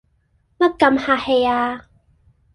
[0.57, 1.85] 乜咁客氣呀？